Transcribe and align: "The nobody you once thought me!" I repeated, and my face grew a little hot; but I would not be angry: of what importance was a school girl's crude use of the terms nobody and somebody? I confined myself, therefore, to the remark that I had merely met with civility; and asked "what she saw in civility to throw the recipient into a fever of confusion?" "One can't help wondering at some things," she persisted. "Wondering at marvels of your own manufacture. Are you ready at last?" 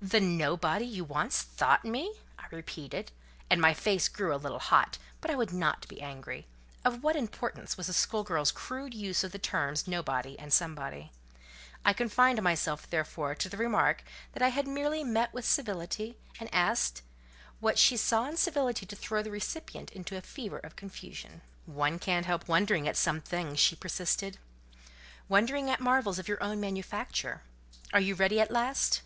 "The 0.00 0.20
nobody 0.20 0.86
you 0.86 1.02
once 1.02 1.42
thought 1.42 1.84
me!" 1.84 2.14
I 2.38 2.44
repeated, 2.52 3.10
and 3.50 3.60
my 3.60 3.74
face 3.74 4.06
grew 4.08 4.32
a 4.32 4.36
little 4.38 4.60
hot; 4.60 4.96
but 5.20 5.28
I 5.28 5.34
would 5.34 5.52
not 5.52 5.88
be 5.88 6.00
angry: 6.00 6.46
of 6.84 7.02
what 7.02 7.16
importance 7.16 7.76
was 7.76 7.88
a 7.88 7.92
school 7.92 8.22
girl's 8.22 8.52
crude 8.52 8.94
use 8.94 9.24
of 9.24 9.32
the 9.32 9.40
terms 9.40 9.88
nobody 9.88 10.38
and 10.38 10.52
somebody? 10.52 11.10
I 11.84 11.94
confined 11.94 12.40
myself, 12.42 12.88
therefore, 12.88 13.34
to 13.34 13.48
the 13.48 13.56
remark 13.56 14.04
that 14.34 14.40
I 14.40 14.50
had 14.50 14.68
merely 14.68 15.02
met 15.02 15.34
with 15.34 15.44
civility; 15.44 16.16
and 16.38 16.48
asked 16.54 17.02
"what 17.58 17.76
she 17.76 17.96
saw 17.96 18.28
in 18.28 18.36
civility 18.36 18.86
to 18.86 18.94
throw 18.94 19.20
the 19.20 19.32
recipient 19.32 19.90
into 19.90 20.16
a 20.16 20.20
fever 20.20 20.58
of 20.58 20.76
confusion?" 20.76 21.40
"One 21.66 21.98
can't 21.98 22.26
help 22.26 22.46
wondering 22.46 22.86
at 22.86 22.96
some 22.96 23.20
things," 23.20 23.58
she 23.58 23.74
persisted. 23.74 24.38
"Wondering 25.28 25.68
at 25.68 25.80
marvels 25.80 26.20
of 26.20 26.28
your 26.28 26.40
own 26.40 26.60
manufacture. 26.60 27.42
Are 27.92 27.98
you 27.98 28.14
ready 28.14 28.38
at 28.40 28.52
last?" 28.52 29.00